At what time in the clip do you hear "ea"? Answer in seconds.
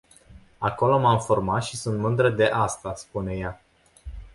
3.37-3.61